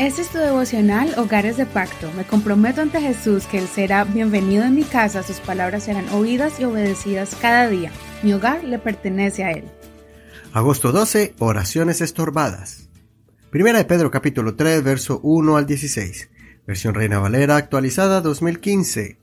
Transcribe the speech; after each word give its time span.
Este 0.00 0.22
es 0.22 0.30
tu 0.30 0.38
devocional 0.38 1.12
Hogares 1.18 1.58
de 1.58 1.66
Pacto. 1.66 2.10
Me 2.16 2.24
comprometo 2.24 2.80
ante 2.80 3.02
Jesús 3.02 3.44
que 3.44 3.58
Él 3.58 3.68
será 3.68 4.04
bienvenido 4.04 4.64
en 4.64 4.74
mi 4.74 4.82
casa, 4.82 5.22
sus 5.22 5.40
palabras 5.40 5.82
serán 5.82 6.08
oídas 6.08 6.58
y 6.58 6.64
obedecidas 6.64 7.36
cada 7.38 7.68
día. 7.68 7.92
Mi 8.22 8.32
hogar 8.32 8.64
le 8.64 8.78
pertenece 8.78 9.44
a 9.44 9.50
Él. 9.50 9.64
Agosto 10.54 10.90
12, 10.90 11.34
oraciones 11.38 12.00
estorbadas. 12.00 12.88
Primera 13.50 13.76
de 13.76 13.84
Pedro 13.84 14.10
capítulo 14.10 14.54
3, 14.56 14.82
verso 14.82 15.20
1 15.22 15.58
al 15.58 15.66
16. 15.66 16.30
Versión 16.66 16.94
Reina 16.94 17.18
Valera 17.18 17.56
actualizada 17.56 18.22
2015. 18.22 19.18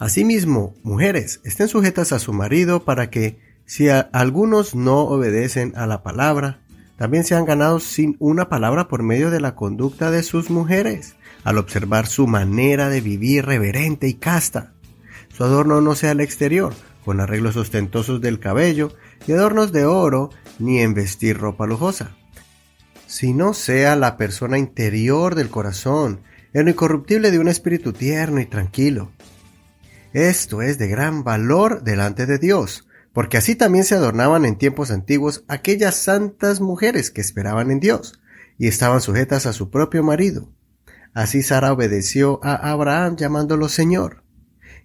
Asimismo, 0.00 0.74
mujeres, 0.82 1.40
estén 1.44 1.68
sujetas 1.68 2.10
a 2.10 2.18
su 2.18 2.32
marido 2.32 2.84
para 2.84 3.08
que, 3.08 3.38
si 3.66 3.88
algunos 3.88 4.74
no 4.74 5.02
obedecen 5.02 5.74
a 5.76 5.86
la 5.86 6.02
palabra, 6.02 6.64
también 6.98 7.24
se 7.24 7.36
han 7.36 7.44
ganado 7.44 7.78
sin 7.78 8.16
una 8.18 8.48
palabra 8.48 8.88
por 8.88 9.04
medio 9.04 9.30
de 9.30 9.40
la 9.40 9.54
conducta 9.54 10.10
de 10.10 10.24
sus 10.24 10.50
mujeres, 10.50 11.14
al 11.44 11.56
observar 11.56 12.08
su 12.08 12.26
manera 12.26 12.88
de 12.88 13.00
vivir 13.00 13.46
reverente 13.46 14.08
y 14.08 14.14
casta. 14.14 14.72
Su 15.28 15.44
adorno 15.44 15.80
no 15.80 15.94
sea 15.94 16.10
el 16.10 16.20
exterior, 16.20 16.74
con 17.04 17.20
arreglos 17.20 17.56
ostentosos 17.56 18.20
del 18.20 18.40
cabello, 18.40 18.92
y 19.28 19.32
adornos 19.32 19.70
de 19.70 19.86
oro, 19.86 20.30
ni 20.58 20.80
en 20.80 20.92
vestir 20.92 21.38
ropa 21.38 21.68
lujosa, 21.68 22.16
sino 23.06 23.54
sea 23.54 23.94
la 23.94 24.16
persona 24.16 24.58
interior 24.58 25.36
del 25.36 25.50
corazón, 25.50 26.22
el 26.52 26.68
incorruptible 26.68 27.30
de 27.30 27.38
un 27.38 27.46
espíritu 27.46 27.92
tierno 27.92 28.40
y 28.40 28.46
tranquilo. 28.46 29.12
Esto 30.12 30.62
es 30.62 30.78
de 30.78 30.88
gran 30.88 31.22
valor 31.22 31.84
delante 31.84 32.26
de 32.26 32.38
Dios, 32.38 32.87
porque 33.18 33.36
así 33.36 33.56
también 33.56 33.82
se 33.82 33.96
adornaban 33.96 34.44
en 34.44 34.58
tiempos 34.58 34.92
antiguos 34.92 35.42
aquellas 35.48 35.96
santas 35.96 36.60
mujeres 36.60 37.10
que 37.10 37.20
esperaban 37.20 37.72
en 37.72 37.80
Dios 37.80 38.20
y 38.58 38.68
estaban 38.68 39.00
sujetas 39.00 39.44
a 39.44 39.52
su 39.52 39.70
propio 39.70 40.04
marido. 40.04 40.52
Así 41.14 41.42
Sara 41.42 41.72
obedeció 41.72 42.38
a 42.44 42.54
Abraham 42.70 43.16
llamándolo 43.16 43.68
Señor. 43.68 44.22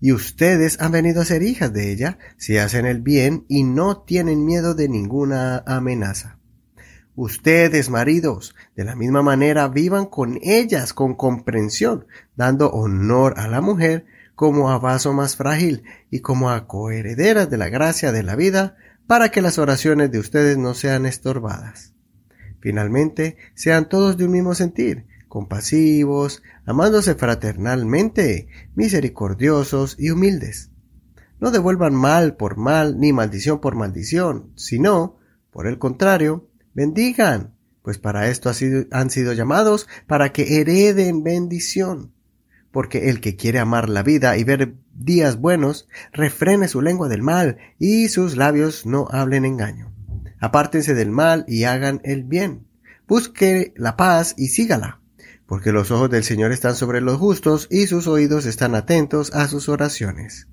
Y 0.00 0.10
ustedes 0.10 0.80
han 0.80 0.90
venido 0.90 1.22
a 1.22 1.24
ser 1.24 1.44
hijas 1.44 1.72
de 1.72 1.92
ella 1.92 2.18
si 2.36 2.58
hacen 2.58 2.84
el 2.84 3.00
bien 3.00 3.44
y 3.46 3.62
no 3.62 3.98
tienen 4.02 4.44
miedo 4.44 4.74
de 4.74 4.88
ninguna 4.88 5.62
amenaza. 5.64 6.40
Ustedes, 7.14 7.90
maridos, 7.90 8.56
de 8.74 8.82
la 8.82 8.96
misma 8.96 9.22
manera 9.22 9.68
vivan 9.68 10.06
con 10.06 10.40
ellas 10.42 10.94
con 10.94 11.14
comprensión, 11.14 12.08
dando 12.34 12.70
honor 12.70 13.34
a 13.38 13.46
la 13.46 13.60
mujer 13.60 14.04
como 14.36 14.70
a 14.70 14.78
vaso 14.78 15.14
más 15.14 15.34
frágil 15.34 15.82
y 16.10 16.20
como 16.20 16.50
a 16.50 16.68
coherederas 16.68 17.50
de 17.50 17.56
la 17.56 17.70
gracia 17.70 18.12
de 18.12 18.22
la 18.22 18.36
vida, 18.36 18.76
para 19.06 19.30
que 19.30 19.40
las 19.40 19.58
oraciones 19.58 20.12
de 20.12 20.18
ustedes 20.18 20.58
no 20.58 20.74
sean 20.74 21.06
estorbadas. 21.06 21.94
Finalmente, 22.60 23.38
sean 23.54 23.88
todos 23.88 24.16
de 24.16 24.26
un 24.26 24.32
mismo 24.32 24.54
sentir, 24.54 25.06
compasivos, 25.28 26.42
amándose 26.66 27.14
fraternalmente, 27.14 28.48
misericordiosos 28.74 29.96
y 29.98 30.10
humildes. 30.10 30.70
No 31.40 31.50
devuelvan 31.50 31.94
mal 31.94 32.36
por 32.36 32.56
mal 32.56 33.00
ni 33.00 33.12
maldición 33.12 33.60
por 33.60 33.74
maldición, 33.74 34.52
sino, 34.54 35.16
por 35.50 35.66
el 35.66 35.78
contrario, 35.78 36.50
bendigan, 36.74 37.54
pues 37.82 37.98
para 37.98 38.28
esto 38.28 38.50
han 38.90 39.10
sido 39.10 39.32
llamados, 39.32 39.88
para 40.06 40.32
que 40.32 40.60
hereden 40.60 41.22
bendición 41.22 42.15
porque 42.76 43.08
el 43.08 43.22
que 43.22 43.36
quiere 43.36 43.58
amar 43.58 43.88
la 43.88 44.02
vida 44.02 44.36
y 44.36 44.44
ver 44.44 44.74
días 44.92 45.40
buenos, 45.40 45.88
refrene 46.12 46.68
su 46.68 46.82
lengua 46.82 47.08
del 47.08 47.22
mal 47.22 47.56
y 47.78 48.08
sus 48.08 48.36
labios 48.36 48.84
no 48.84 49.08
hablen 49.10 49.46
engaño. 49.46 49.94
Apártense 50.40 50.92
del 50.92 51.10
mal 51.10 51.46
y 51.48 51.64
hagan 51.64 52.02
el 52.04 52.24
bien. 52.24 52.66
Busque 53.08 53.72
la 53.76 53.96
paz 53.96 54.34
y 54.36 54.48
sígala, 54.48 55.00
porque 55.46 55.72
los 55.72 55.90
ojos 55.90 56.10
del 56.10 56.22
Señor 56.22 56.52
están 56.52 56.74
sobre 56.74 57.00
los 57.00 57.16
justos 57.16 57.66
y 57.70 57.86
sus 57.86 58.06
oídos 58.06 58.44
están 58.44 58.74
atentos 58.74 59.32
a 59.32 59.48
sus 59.48 59.70
oraciones. 59.70 60.48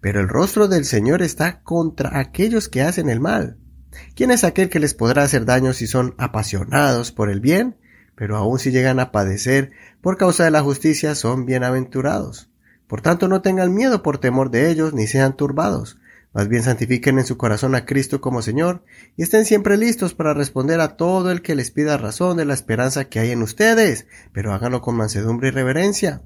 Pero 0.00 0.20
el 0.20 0.30
rostro 0.30 0.68
del 0.68 0.86
Señor 0.86 1.20
está 1.20 1.60
contra 1.60 2.18
aquellos 2.18 2.70
que 2.70 2.80
hacen 2.80 3.10
el 3.10 3.20
mal. 3.20 3.58
¿Quién 4.14 4.30
es 4.30 4.44
aquel 4.44 4.70
que 4.70 4.80
les 4.80 4.94
podrá 4.94 5.24
hacer 5.24 5.44
daño 5.44 5.74
si 5.74 5.86
son 5.86 6.14
apasionados 6.16 7.12
por 7.12 7.28
el 7.28 7.40
bien? 7.40 7.76
Pero 8.16 8.36
aun 8.36 8.58
si 8.58 8.72
llegan 8.72 8.98
a 8.98 9.12
padecer 9.12 9.70
por 10.00 10.16
causa 10.16 10.44
de 10.44 10.50
la 10.50 10.62
justicia 10.62 11.14
son 11.14 11.46
bienaventurados. 11.46 12.50
Por 12.88 13.02
tanto 13.02 13.28
no 13.28 13.42
tengan 13.42 13.74
miedo 13.74 14.02
por 14.02 14.18
temor 14.18 14.50
de 14.50 14.70
ellos, 14.70 14.94
ni 14.94 15.06
sean 15.06 15.36
turbados. 15.36 15.98
Más 16.32 16.48
bien 16.48 16.62
santifiquen 16.62 17.18
en 17.18 17.24
su 17.24 17.36
corazón 17.36 17.74
a 17.74 17.86
Cristo 17.86 18.20
como 18.20 18.42
Señor, 18.42 18.84
y 19.16 19.22
estén 19.22 19.44
siempre 19.44 19.76
listos 19.76 20.14
para 20.14 20.34
responder 20.34 20.80
a 20.80 20.96
todo 20.96 21.30
el 21.30 21.40
que 21.40 21.54
les 21.54 21.70
pida 21.70 21.96
razón 21.96 22.36
de 22.36 22.44
la 22.44 22.54
esperanza 22.54 23.06
que 23.06 23.20
hay 23.20 23.30
en 23.30 23.42
ustedes, 23.42 24.06
pero 24.32 24.52
háganlo 24.52 24.82
con 24.82 24.96
mansedumbre 24.96 25.48
y 25.48 25.52
reverencia. 25.52 26.22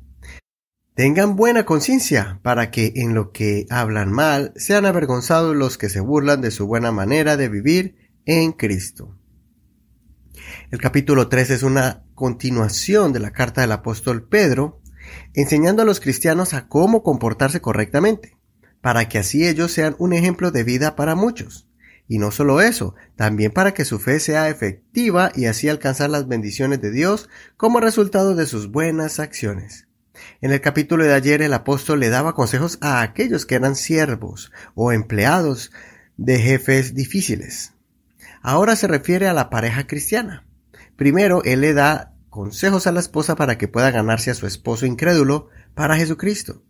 Tengan 0.94 1.36
buena 1.36 1.64
conciencia, 1.64 2.40
para 2.42 2.70
que 2.70 2.92
en 2.96 3.14
lo 3.14 3.30
que 3.30 3.66
hablan 3.70 4.10
mal 4.10 4.52
sean 4.56 4.84
avergonzados 4.84 5.54
los 5.56 5.78
que 5.78 5.88
se 5.88 6.00
burlan 6.00 6.40
de 6.40 6.50
su 6.50 6.66
buena 6.66 6.90
manera 6.92 7.36
de 7.36 7.48
vivir 7.48 7.96
en 8.26 8.52
Cristo. 8.52 9.16
El 10.70 10.80
capítulo 10.80 11.28
3 11.28 11.50
es 11.50 11.62
una 11.62 12.04
continuación 12.14 13.12
de 13.12 13.20
la 13.20 13.32
carta 13.32 13.60
del 13.60 13.72
apóstol 13.72 14.28
Pedro, 14.28 14.80
enseñando 15.34 15.82
a 15.82 15.84
los 15.84 16.00
cristianos 16.00 16.54
a 16.54 16.68
cómo 16.68 17.02
comportarse 17.02 17.60
correctamente, 17.60 18.36
para 18.80 19.08
que 19.08 19.18
así 19.18 19.46
ellos 19.46 19.72
sean 19.72 19.96
un 19.98 20.12
ejemplo 20.12 20.50
de 20.50 20.64
vida 20.64 20.96
para 20.96 21.14
muchos. 21.14 21.68
Y 22.08 22.18
no 22.18 22.30
solo 22.32 22.60
eso, 22.60 22.94
también 23.16 23.52
para 23.52 23.72
que 23.72 23.84
su 23.84 24.00
fe 24.00 24.18
sea 24.18 24.48
efectiva 24.48 25.30
y 25.34 25.46
así 25.46 25.68
alcanzar 25.68 26.10
las 26.10 26.26
bendiciones 26.26 26.80
de 26.80 26.90
Dios 26.90 27.28
como 27.56 27.80
resultado 27.80 28.34
de 28.34 28.46
sus 28.46 28.70
buenas 28.70 29.20
acciones. 29.20 29.86
En 30.40 30.52
el 30.52 30.60
capítulo 30.60 31.04
de 31.04 31.14
ayer 31.14 31.40
el 31.42 31.54
apóstol 31.54 32.00
le 32.00 32.08
daba 32.08 32.34
consejos 32.34 32.78
a 32.80 33.02
aquellos 33.02 33.46
que 33.46 33.54
eran 33.54 33.76
siervos 33.76 34.52
o 34.74 34.92
empleados 34.92 35.70
de 36.16 36.38
jefes 36.38 36.94
difíciles. 36.94 37.74
Ahora 38.40 38.76
se 38.76 38.86
refiere 38.86 39.28
a 39.28 39.34
la 39.34 39.50
pareja 39.50 39.86
cristiana. 39.86 40.46
Primero, 40.96 41.42
él 41.44 41.60
le 41.60 41.74
da 41.74 42.14
consejos 42.30 42.86
a 42.86 42.92
la 42.92 43.00
esposa 43.00 43.36
para 43.36 43.58
que 43.58 43.68
pueda 43.68 43.90
ganarse 43.90 44.30
a 44.30 44.34
su 44.34 44.46
esposo 44.46 44.86
incrédulo 44.86 45.48
para 45.74 45.96
Jesucristo. 45.96 46.62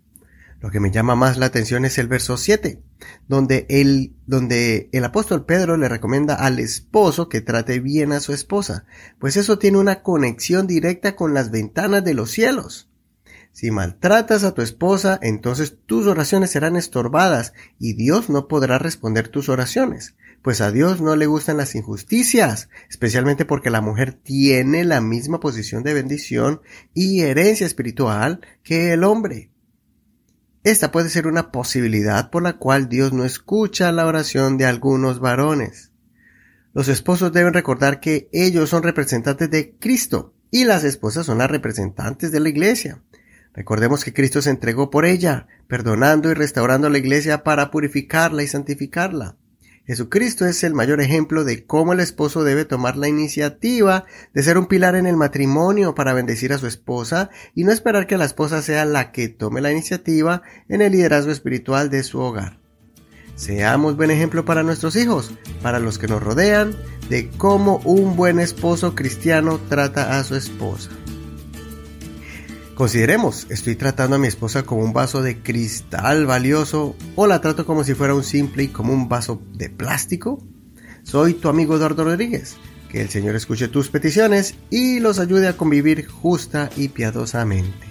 Lo 0.60 0.70
que 0.70 0.80
me 0.80 0.90
llama 0.90 1.14
más 1.14 1.38
la 1.38 1.46
atención 1.46 1.86
es 1.86 1.96
el 1.96 2.06
verso 2.06 2.36
7, 2.36 2.82
donde 3.28 3.66
el, 3.70 4.14
donde 4.26 4.90
el 4.92 5.04
apóstol 5.04 5.46
Pedro 5.46 5.78
le 5.78 5.88
recomienda 5.88 6.34
al 6.34 6.58
esposo 6.58 7.30
que 7.30 7.40
trate 7.40 7.80
bien 7.80 8.12
a 8.12 8.20
su 8.20 8.34
esposa, 8.34 8.84
pues 9.18 9.38
eso 9.38 9.58
tiene 9.58 9.78
una 9.78 10.02
conexión 10.02 10.66
directa 10.66 11.16
con 11.16 11.32
las 11.32 11.50
ventanas 11.50 12.04
de 12.04 12.12
los 12.12 12.30
cielos. 12.30 12.89
Si 13.60 13.70
maltratas 13.70 14.42
a 14.42 14.54
tu 14.54 14.62
esposa, 14.62 15.18
entonces 15.20 15.76
tus 15.84 16.06
oraciones 16.06 16.50
serán 16.50 16.76
estorbadas 16.76 17.52
y 17.78 17.92
Dios 17.92 18.30
no 18.30 18.48
podrá 18.48 18.78
responder 18.78 19.28
tus 19.28 19.50
oraciones 19.50 20.14
pues 20.40 20.62
a 20.62 20.72
Dios 20.72 21.02
no 21.02 21.16
le 21.16 21.26
gustan 21.26 21.58
las 21.58 21.74
injusticias, 21.74 22.70
especialmente 22.88 23.44
porque 23.44 23.68
la 23.68 23.82
mujer 23.82 24.14
tiene 24.14 24.84
la 24.84 25.02
misma 25.02 25.38
posición 25.38 25.82
de 25.82 25.92
bendición 25.92 26.62
y 26.94 27.20
herencia 27.20 27.66
espiritual 27.66 28.40
que 28.62 28.94
el 28.94 29.04
hombre. 29.04 29.50
Esta 30.64 30.90
puede 30.90 31.10
ser 31.10 31.26
una 31.26 31.52
posibilidad 31.52 32.30
por 32.30 32.42
la 32.42 32.54
cual 32.54 32.88
Dios 32.88 33.12
no 33.12 33.26
escucha 33.26 33.92
la 33.92 34.06
oración 34.06 34.56
de 34.56 34.64
algunos 34.64 35.20
varones. 35.20 35.92
Los 36.72 36.88
esposos 36.88 37.34
deben 37.34 37.52
recordar 37.52 38.00
que 38.00 38.30
ellos 38.32 38.70
son 38.70 38.82
representantes 38.82 39.50
de 39.50 39.76
Cristo 39.78 40.32
y 40.50 40.64
las 40.64 40.84
esposas 40.84 41.26
son 41.26 41.36
las 41.36 41.50
representantes 41.50 42.32
de 42.32 42.40
la 42.40 42.48
iglesia. 42.48 43.02
Recordemos 43.54 44.04
que 44.04 44.12
Cristo 44.12 44.42
se 44.42 44.50
entregó 44.50 44.90
por 44.90 45.04
ella, 45.04 45.48
perdonando 45.66 46.30
y 46.30 46.34
restaurando 46.34 46.88
la 46.88 46.98
iglesia 46.98 47.42
para 47.42 47.70
purificarla 47.70 48.42
y 48.42 48.48
santificarla. 48.48 49.36
Jesucristo 49.86 50.46
es 50.46 50.62
el 50.62 50.72
mayor 50.72 51.00
ejemplo 51.00 51.42
de 51.42 51.64
cómo 51.64 51.92
el 51.92 51.98
esposo 51.98 52.44
debe 52.44 52.64
tomar 52.64 52.96
la 52.96 53.08
iniciativa 53.08 54.04
de 54.32 54.42
ser 54.44 54.56
un 54.56 54.66
pilar 54.66 54.94
en 54.94 55.06
el 55.06 55.16
matrimonio 55.16 55.96
para 55.96 56.12
bendecir 56.12 56.52
a 56.52 56.58
su 56.58 56.68
esposa 56.68 57.30
y 57.56 57.64
no 57.64 57.72
esperar 57.72 58.06
que 58.06 58.16
la 58.16 58.24
esposa 58.24 58.62
sea 58.62 58.84
la 58.84 59.10
que 59.10 59.28
tome 59.28 59.60
la 59.60 59.72
iniciativa 59.72 60.42
en 60.68 60.80
el 60.80 60.92
liderazgo 60.92 61.32
espiritual 61.32 61.90
de 61.90 62.04
su 62.04 62.20
hogar. 62.20 62.60
Seamos 63.34 63.96
buen 63.96 64.12
ejemplo 64.12 64.44
para 64.44 64.62
nuestros 64.62 64.94
hijos, 64.94 65.32
para 65.60 65.80
los 65.80 65.98
que 65.98 66.06
nos 66.06 66.22
rodean, 66.22 66.76
de 67.08 67.28
cómo 67.30 67.80
un 67.84 68.14
buen 68.14 68.38
esposo 68.38 68.94
cristiano 68.94 69.58
trata 69.68 70.18
a 70.18 70.24
su 70.24 70.36
esposa. 70.36 70.90
Consideremos, 72.80 73.46
¿estoy 73.50 73.76
tratando 73.76 74.16
a 74.16 74.18
mi 74.18 74.26
esposa 74.26 74.62
como 74.62 74.82
un 74.82 74.94
vaso 74.94 75.20
de 75.20 75.42
cristal 75.42 76.24
valioso 76.24 76.96
o 77.14 77.26
la 77.26 77.42
trato 77.42 77.66
como 77.66 77.84
si 77.84 77.92
fuera 77.92 78.14
un 78.14 78.24
simple 78.24 78.62
y 78.62 78.68
común 78.68 79.06
vaso 79.06 79.42
de 79.52 79.68
plástico? 79.68 80.42
Soy 81.02 81.34
tu 81.34 81.50
amigo 81.50 81.76
Eduardo 81.76 82.04
Rodríguez. 82.04 82.56
Que 82.88 83.02
el 83.02 83.10
Señor 83.10 83.36
escuche 83.36 83.68
tus 83.68 83.90
peticiones 83.90 84.54
y 84.70 84.98
los 84.98 85.18
ayude 85.18 85.48
a 85.48 85.58
convivir 85.58 86.06
justa 86.06 86.70
y 86.74 86.88
piadosamente. 86.88 87.89